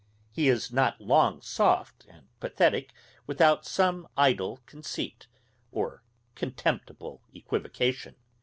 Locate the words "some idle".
3.67-4.57